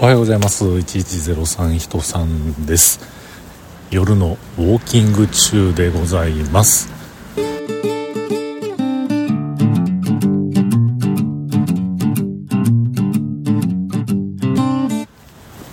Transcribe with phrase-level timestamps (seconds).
[0.00, 0.64] おはようございます。
[0.64, 3.00] 1103人さんです。
[3.90, 6.88] 夜のウォーキング中でございます。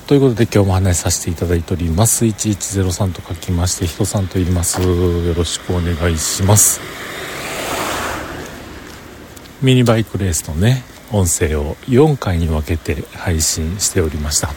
[0.07, 2.25] ということで今日も話させていただいております。
[2.25, 4.81] 1103と書きまして人さんと言います。
[4.81, 6.81] よろしくお願いします。
[9.61, 14.49] ミニバイクレースのね音声を4回に分けて配信しておりました、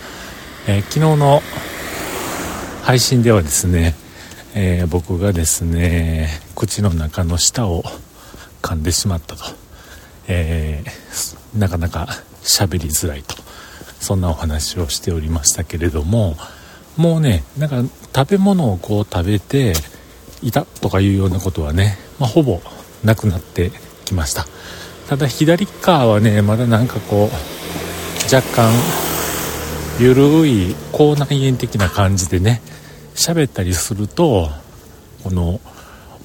[0.67, 1.41] えー、昨日の
[2.83, 3.95] 配信ではですね、
[4.57, 7.85] えー、僕がですね口の中の舌を
[8.61, 9.45] 噛んでしまったと、
[10.27, 12.09] えー、なかなか
[12.43, 13.37] 喋りづらいと。
[14.01, 16.37] そんなお話をしておりましたけれども
[16.97, 17.83] もうねなんか
[18.15, 19.73] 食べ物をこう食べて
[20.41, 22.61] いたとかいうようなことはね、まあ、ほぼ
[23.05, 23.73] なくなって
[24.05, 24.47] きました。
[25.09, 28.71] ただ左側はねまだなんかこう若干
[29.99, 32.61] ゆるい口内炎的な感じでね
[33.15, 34.51] 喋ったりすると
[35.25, 35.61] この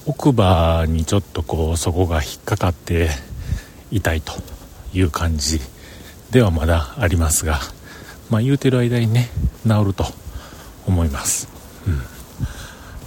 [0.06, 3.08] 奥歯にちょっとこうそこが引っかかって
[3.90, 4.34] 痛いと
[4.92, 5.60] いう感じ
[6.30, 7.60] ではまだありますが
[8.28, 9.30] まあ言うてる間にね
[9.66, 10.04] 治ると
[10.86, 11.48] 思います、
[11.86, 12.00] うん、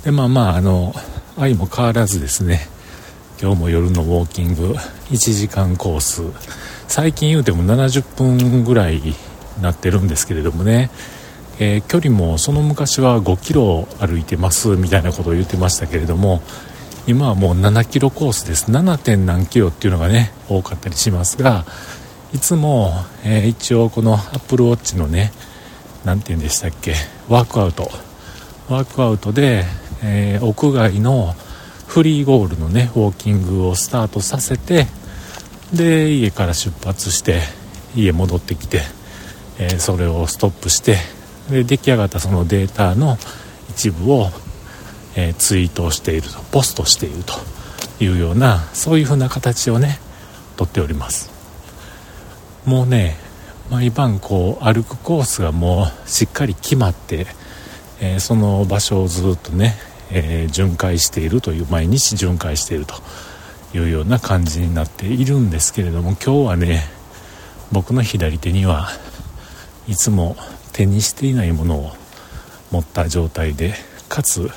[0.03, 0.95] でまあまああの
[1.37, 2.67] 愛も変わらずですね
[3.39, 4.73] 今日も夜のウォーキング
[5.11, 6.23] 1時間コース。
[6.87, 9.13] 最近言うても70分ぐらい
[9.61, 10.89] なってるんですけれどもね、
[11.59, 16.41] えー、距離もその昔は5キロ歩いてますみたいなことを言ってましたけれども
[17.05, 18.71] 今はもう7キロコースです。
[18.71, 18.97] 7.
[18.97, 21.63] 点何キロっていうのがね多かったりしますが
[22.33, 22.91] いつも、
[23.23, 25.31] えー、一応この Apple Watch のね
[26.05, 26.95] 何て言うんでしたっけ
[27.29, 27.91] ワークアウト。
[28.67, 29.63] ワークアウトで、
[30.03, 31.35] えー、屋外の
[31.97, 34.85] フリーゴールのねウォーキングをスタートさせて
[35.73, 37.39] で家から出発して
[37.95, 38.81] 家戻ってきて、
[39.57, 40.97] えー、それをストップして
[41.49, 43.17] で出来上がったそのデータの
[43.71, 44.27] 一部を、
[45.15, 47.33] えー、ツイートしているとポストしていると
[47.99, 49.97] いうようなそういう風な形をね
[50.55, 51.31] とっております。
[52.63, 53.15] もうね
[53.71, 57.25] 毎晩こう歩くコースがもうしっかり決まって、
[57.99, 62.95] えー、その場所をずっとねえー、巡回しているという毎日巡回していると
[63.73, 66.83] いうような感じになっているんですけれども今日はね
[67.71, 68.89] 僕の左手には
[69.87, 70.35] いつも
[70.73, 71.91] 手にしていないものを
[72.71, 73.73] 持った状態で
[74.09, 74.49] かつ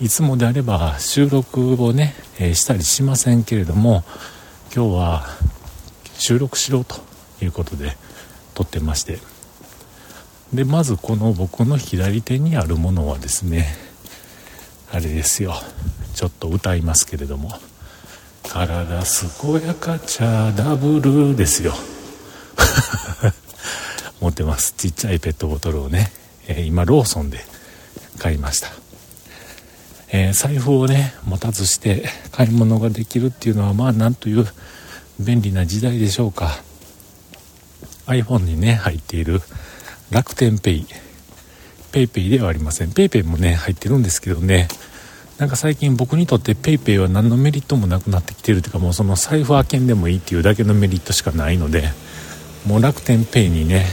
[0.00, 4.04] いつもであれば収録をね、えー、したりしませんけれども
[4.74, 5.26] 今日は
[6.18, 6.96] 収録しろと
[7.42, 7.96] いうことで
[8.54, 9.18] 撮ってまして。
[10.52, 13.66] でまずこの僕の左手にあるものはですね
[14.92, 15.54] あれですよ。
[16.14, 17.52] ちょっと歌いますけれども
[18.42, 21.74] 「体健やか茶ダブル」ですよ。
[24.20, 24.74] 持ってます。
[24.76, 26.10] ちっちゃいペットボトルをね、
[26.48, 27.44] えー、今ローソンで
[28.18, 28.72] 買いました、
[30.08, 34.46] えー、財布をね持たずして買い物ができるっていうのはまあなんという
[35.20, 36.62] 便利な時代でしょうか。
[38.06, 39.42] iPhone にね入っている
[40.10, 40.86] 楽天ペイ。
[41.96, 42.90] PayPay ではありません。
[42.90, 44.68] PayPay もね入ってるんですけどね。
[45.38, 51.84] なんか最近僕にとって PayPay は何のメリットもなくなってきてるというかもうその財布開けんでもいいっていうだけのメリットしかないので
[52.66, 53.84] もう楽天ペイにね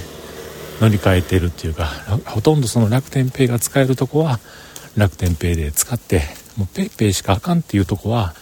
[0.80, 1.86] 乗り換えてるっていうか
[2.26, 4.40] ほとんどその楽天ペイが使えるとこは
[4.96, 6.22] 楽天ペイで使って
[6.58, 8.34] もう PayPay しかあかんっていうとこは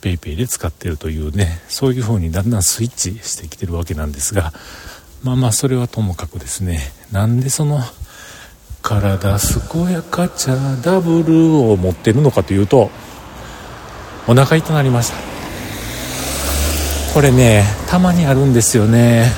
[0.00, 4.52] PayPay で使ってるというねそういう風にだんだんスイッチしてきてるわけなんですが
[5.24, 7.80] まあまあそれはともかくですねなんでその
[8.84, 12.90] 体健やか茶ダブルを持ってるのかというと
[14.28, 15.16] お腹痛なりました。
[17.14, 19.32] これねたまにあるんですよね。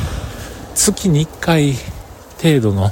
[0.75, 1.75] 月に1回
[2.43, 2.91] 程度の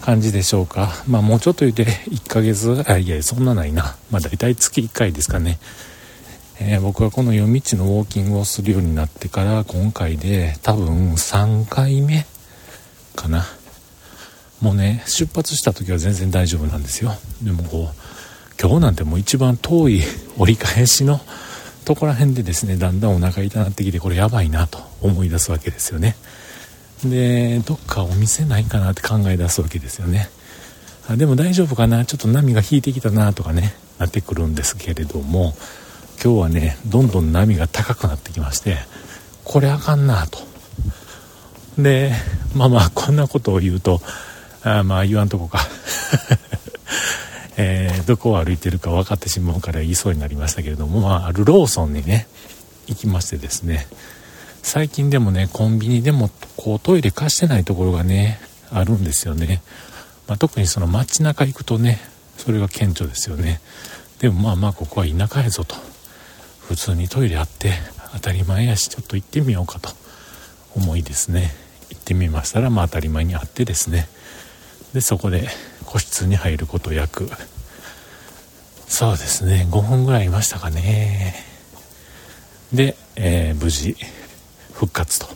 [0.00, 0.92] 感じでしょうか。
[1.06, 3.96] まあもうちょっと言うて1ヶ月あいやそんなないな。
[4.10, 5.58] まあ大体月1回ですかね。
[6.58, 12.24] えー、僕はこの夜道のウォーキングをするようになってから今回で多分3回目
[13.14, 13.44] かな。
[14.64, 17.12] もうね出発した時は全然大丈夫なんですよ。
[17.42, 17.94] でもこう
[18.58, 20.02] 今日なんてもう一番遠い
[20.38, 21.20] 折り返しの
[21.84, 26.16] とこら辺でですねだんだんお腹痛なってきてこれやばいなと思い出すわけですよね。
[27.04, 30.30] でどっかお店ないかなって考え出すわけですよね。
[31.10, 32.06] あでも大丈夫かな？
[32.06, 35.54] ちょっと波が引いてきたなとかねなってくるんですけれども
[36.24, 38.78] 今日はねどんどん波が高くなってきまして
[39.44, 40.38] これあかんなと。
[41.76, 42.14] で
[42.54, 44.00] まあまあこんなことを言うと
[44.64, 45.60] あまあ言わんとこか。
[47.56, 52.26] えー、どこを歩いてるか分かってしまうから言いそうになりましたけれども、まあ、あるローソンにね
[52.88, 53.86] 行きましてですね。
[54.62, 58.40] 最近でもねコンビニでもこうトイレ貸してないところがね
[58.72, 59.62] あるんですよね、
[60.26, 62.00] まあ、特にその街中行くとね
[62.38, 63.60] それが顕著ですよね。
[64.18, 65.76] でもまあまあここは田舎やぞと。
[66.66, 67.74] 普通にトイレあって
[68.14, 69.90] 当たり前やしちょっと行ってみようかと
[70.74, 71.54] 思いですね。
[71.90, 74.08] 行ってみましたらまあ当たり前にあってですね。
[74.94, 75.48] でそこで
[75.84, 77.28] 個室に入ること約。
[78.86, 79.66] そうですね。
[79.68, 81.34] 5分ぐらいいましたかね。
[82.72, 83.96] で、えー、無事
[84.72, 85.26] 復活と。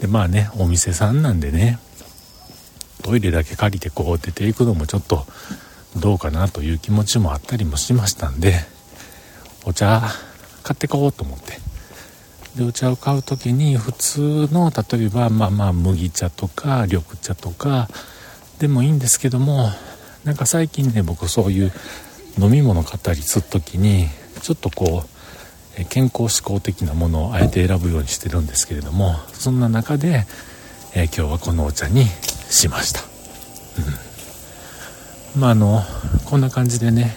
[0.00, 1.78] でまあねお店さんなんでね
[3.02, 5.26] トイレだけ借りてこう出ていくのもちょっと
[5.96, 8.60] どうかなという気持ちもあったりもしましたんで
[9.64, 10.02] お茶
[10.62, 11.58] 買ってこうと思って。
[12.56, 17.88] でお茶を買う時に普通の例えばまあまあ麦茶とか緑茶とか
[18.58, 19.70] でもいいんですけども
[20.24, 21.72] なんか最近ね僕そういう
[22.38, 24.06] 飲み物買ったりする時に
[24.42, 30.26] ちょっとこう健康志向的なものをあえて選ぶようにしてるんですけれどもそんな中で、
[30.94, 33.00] えー、今日はこのお茶にしました、
[35.36, 35.82] うん、まああの
[36.26, 37.16] こんな感じでね、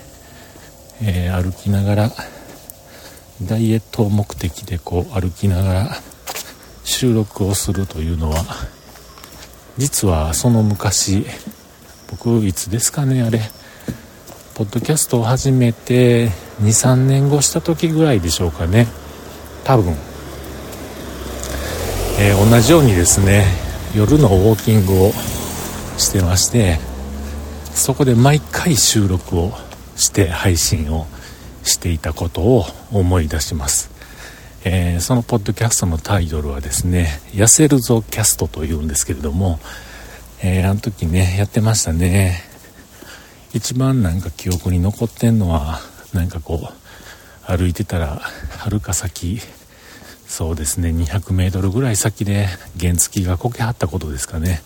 [1.01, 2.09] えー、歩きながら
[3.41, 5.89] ダイエット目的でこう歩きながら
[6.83, 8.43] 収録をするというのは
[9.77, 11.25] 実はその昔
[12.09, 13.39] 僕いつですかねあれ
[14.53, 16.29] ポッドキャストを始めて
[16.61, 18.87] 23年後した時ぐらいでしょうかね。
[19.63, 19.95] 多分、
[22.19, 23.45] えー、同じようにですね
[23.95, 25.11] 夜のウォーキングを
[25.97, 26.79] してまして
[27.73, 29.53] そこで毎回収録を
[29.95, 31.07] して配信を
[31.63, 33.89] していたことを思い出します、
[34.63, 39.59] えー、そのポッドキャストのタイトルはですね「痩せるぞキャスト」というんですけれども、
[40.43, 42.43] えー、あの時ねやってましたね。
[43.53, 45.81] 一番なんか記憶に残ってんのは
[46.13, 48.21] なんかこう歩いてたら
[48.57, 49.41] はるか先
[50.27, 52.47] そうですね 200m ぐらい先で
[52.79, 54.61] 原付がこけはったことですかね。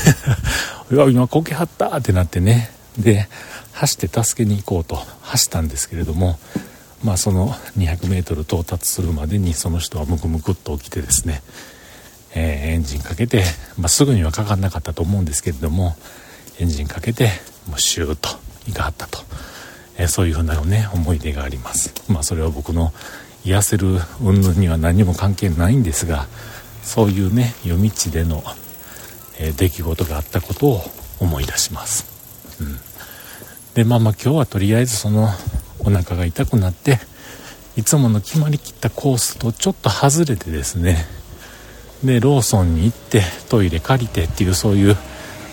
[0.90, 2.70] いや今こけはったってなってね。
[2.98, 3.28] で
[3.72, 6.38] 走って助けに行こうと走ったんですけれども
[7.04, 11.42] まあその 200m 到達するまでにその人はムクムクっと起きてですね、
[12.34, 13.44] えー、エンジンかけて、
[13.78, 15.96] まあ、すぐにはかかんなかったと思うんですけれども
[16.60, 17.30] エンジンかけて
[17.68, 18.28] もうシューッと
[18.66, 19.18] 行かはったと、
[19.98, 21.92] えー、そういうふうなね思い出があります。
[22.10, 22.92] まあそれは僕の
[23.44, 26.26] 癒せる云々には何も関係ないんですが
[26.84, 28.44] そういうね夜道での、
[29.40, 30.80] えー、出来事があったことを
[31.18, 32.06] 思い出します。
[32.60, 32.78] うん。
[33.74, 35.28] でまあまあ今日はとりあえずその
[35.84, 36.98] お腹が痛くなって
[37.76, 41.06] いつもの決まりきったコースとちょっと外れてですね。
[42.04, 44.96] でローソンに行ってトイレ借りてっていうそういう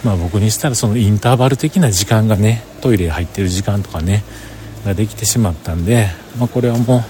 [0.04, 4.24] まあ僕にしたらそのインターバル的な時間がねトイレ入ってる時間とかね
[4.86, 6.08] ができてしまったんで、
[6.40, 7.04] まあ、これはも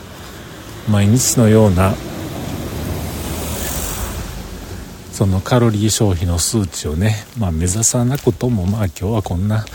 [0.88, 1.94] う毎日のような
[5.13, 9.66] そのカロリー消費の数値をね、まあ、目指さなくともまあ今日はこんな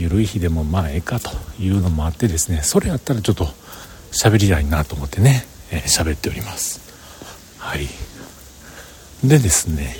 [0.00, 1.30] 緩い日でもまあええかと
[1.60, 3.46] いうのもあってですねそれやったらちょっと
[4.12, 5.44] 喋りたいなと思ってね
[5.86, 6.80] 喋、えー、っております。
[7.58, 7.86] はい。
[9.22, 9.94] でですね、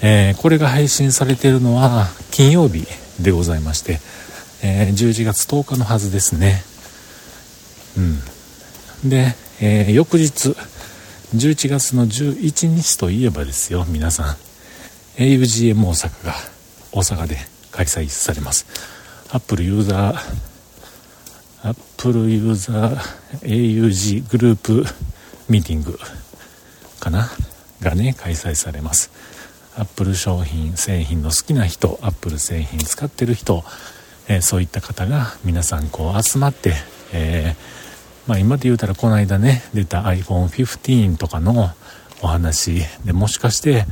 [0.00, 2.86] えー、これが配信されているのは金曜日
[3.20, 4.00] でございまして、
[4.62, 6.62] えー、11月10日のはずですね。
[7.96, 9.08] うん。
[9.08, 10.56] で、えー、翌日
[11.34, 14.36] 11月の11日といえばですよ皆さん
[15.16, 16.34] augm 大阪が
[16.92, 17.36] 大阪で
[17.70, 18.66] 開催されます。
[19.34, 22.98] アップルユーザーアップルユーザー
[23.40, 24.84] AUG グループ
[25.48, 25.98] ミーティング
[27.00, 27.30] かな？
[27.80, 29.10] がね開催されます。
[29.74, 33.64] アップル商品製品の好きな人アップル製品使ってる人、
[34.28, 36.74] えー、そういった方が皆さんこう集まって、
[37.14, 41.70] えー、まあ、今で言うたらこの間ね出た iPhone15 とかの
[42.20, 43.86] お話でもしかして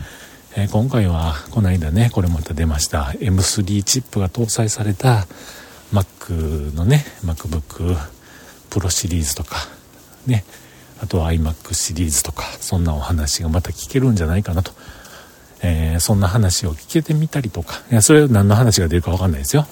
[0.57, 2.11] えー、今回はこの間ね。
[2.12, 3.12] これまた出ました。
[3.21, 5.28] M3 チップが搭載された
[5.92, 7.97] Mac のね MacBook
[8.69, 9.57] Pro シリーズとか
[10.26, 10.45] ね。
[11.00, 12.42] あとは iMac シリーズとか。
[12.61, 14.73] そんなお話がまた聞けるんじゃないかなと、
[15.62, 17.83] えー、そんな話を聞けてみたりとか。
[17.92, 19.69] いやそれは何の話が出るか分かんないですよ。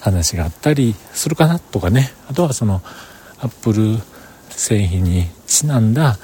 [0.00, 2.12] 話があったりするかなとかね。
[2.28, 2.82] あとはその
[3.38, 3.98] Apple
[4.50, 6.18] 製品にちなんだ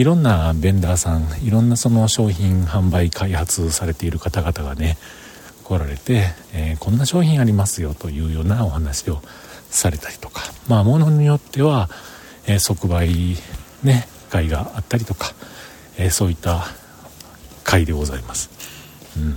[0.00, 4.96] いろんなベンダーさんいろんなその商品販売開発されている方々がね
[5.62, 9.20] 来られて、えー、こんな商品ありますよというようなお話を
[9.68, 11.90] されたりとかまあものによっては、
[12.46, 13.36] えー、即売
[13.82, 15.34] ね会があったりとか、
[15.98, 16.64] えー、そういった
[17.62, 18.48] 会でございます、
[19.18, 19.34] うん、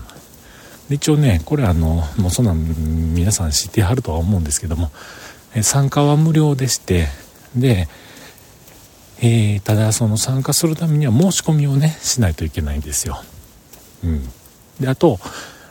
[0.88, 4.92] で一応ねこれあのもうそんなん皆さん知ってはるとは思うんですけども、
[5.56, 7.08] え参加は無料でして
[7.54, 7.90] で
[9.26, 13.24] えー、ただその参加するためには申し込みをねしないといけないんですよ。
[14.04, 14.30] うん、
[14.82, 15.18] であと、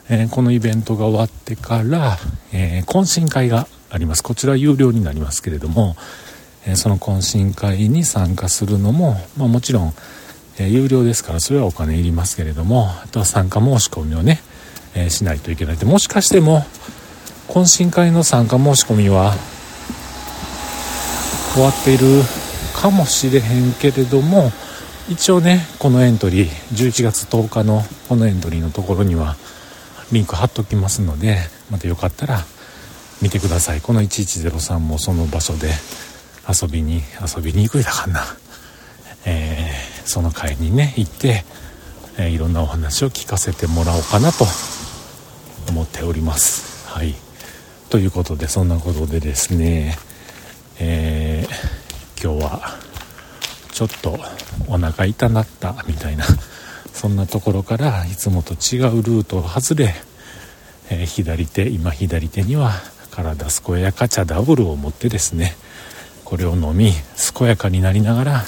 [0.09, 2.17] えー、このイベントが終わってから、
[2.51, 4.23] えー、懇親会があります。
[4.23, 5.95] こちら有料になりますけれども、
[6.65, 9.93] えその懇親会に参加するのも、まあ、もちろん、
[10.57, 14.41] え有料ですからそれはお金いりますけれどもあとは参加申し込みをね、
[14.95, 15.77] えしないといけない。
[15.77, 16.65] でもしかしても
[17.49, 19.35] 懇親会の参加申し込みは
[21.53, 22.23] 終わっている
[22.83, 24.51] かもしれへんけれども
[25.07, 29.37] 一応ねこのエントリー11月10日のこのエントリーのところには
[30.11, 31.37] リンク貼っときますので
[31.71, 32.39] またよかったら
[33.21, 33.79] 見てください。
[33.79, 35.69] この1103もその場所で
[36.45, 38.19] 遊びに遊びに行くいたかな、
[39.25, 41.45] えー、その会にね行って、
[42.17, 44.45] えー、いろんなお話を聞かせてもらおうかなと
[45.69, 46.85] 思っております。
[46.89, 47.15] はい。
[47.89, 49.97] ということでそんなことでですね
[50.79, 51.22] えー、
[52.23, 52.61] 今日は
[53.73, 54.17] ちょっと
[54.69, 56.23] お腹痛なったみたいな
[56.93, 59.93] そんなところからいつもと違うルートを外れ、
[60.89, 62.71] えー、左手今左手には
[63.11, 65.57] 体健やか茶ダブルを持ってですね
[66.23, 66.93] これを飲み
[67.37, 68.43] 健やかになりながら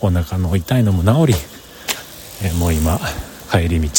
[0.00, 1.38] お腹の痛いのも治り、
[2.42, 2.98] えー、もう今
[3.48, 3.90] 帰り道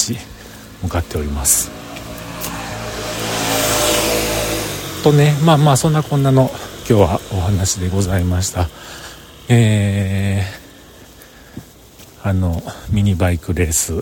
[0.83, 1.71] 向かっております。
[5.03, 6.49] とねまあまあそんなこんなの
[6.89, 8.67] 今日はお話でございました。
[9.47, 14.01] えー、あのミニバイクレース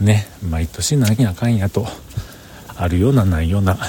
[0.00, 1.86] ね毎年何やかんやと
[2.76, 3.78] あるようなないような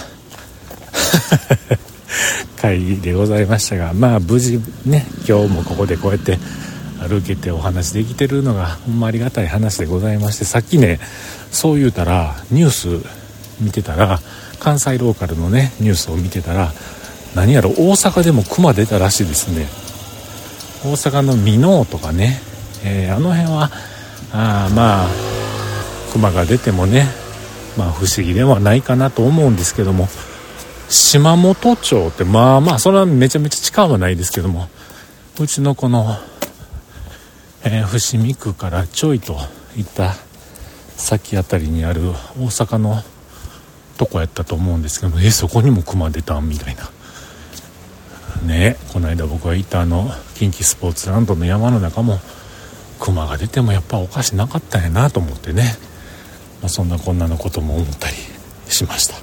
[2.61, 6.37] 会議でございましたがまあ無事ね今日もここでこうやって
[6.99, 10.99] 歩けてお話できてるのがほんまありがたい話でございましてさっきね
[11.51, 12.87] そう言うたらニュース
[13.59, 14.19] 見てたら
[14.59, 16.71] 関西ローカルのねニュースを見てたら
[17.33, 19.84] 何やろ大阪でも熊出たらしいですね。
[20.85, 22.39] 大阪の箕面とかね、
[22.83, 23.71] えー、あの辺は
[24.31, 25.07] あまあ
[26.13, 27.07] 熊が出てもね
[27.77, 30.07] まあ不思議ではないかなと思うんですけども。
[30.87, 34.69] 島本町ってまあまあそれはめちゃめちゃ近はないですけども。
[35.39, 36.15] うちのこの、
[37.63, 39.35] えー、伏見区からちょいと
[39.75, 40.13] 行った
[40.95, 43.01] 先辺りにある大阪の
[43.97, 45.21] とこやったと思うんですけども。
[45.21, 46.89] えそこにも熊出たんみたいな。
[48.43, 52.19] ねこの間僕が行ったあの近畿スポーツランドの山の中も
[52.99, 55.75] 熊が出てもやっぱおかしなかったんやなと思ってね、
[56.61, 58.15] まあ、そんなこんなのことも思ったり
[58.67, 59.15] しました。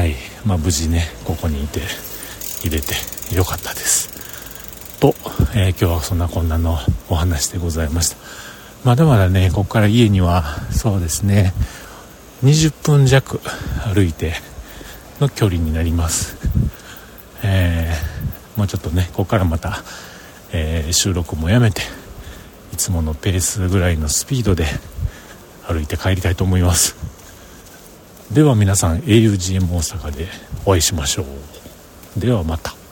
[0.00, 0.14] はい。
[0.44, 1.80] まあ無事ねここにいて
[2.62, 2.94] 入れて
[3.34, 4.10] よかったです。
[5.00, 5.14] と、
[5.54, 6.78] えー、今日はそんなこんなの
[7.08, 8.16] お話でございました。
[8.84, 11.54] まだまだねここから家にはそうですね
[12.42, 13.40] 20分弱
[13.94, 14.34] 歩いて
[15.20, 16.36] の距離になります。
[17.42, 18.13] えー、
[18.56, 19.82] まあちょっとねここからまた、
[20.52, 21.82] えー、収録もやめて
[22.72, 24.66] いつものペースぐらいのスピードで
[25.66, 26.96] 歩いて帰りたいと思います。
[28.32, 30.28] では皆さん augm 大阪で
[30.64, 31.24] お会いしましょ
[32.16, 32.20] う。
[32.20, 32.83] ではまた。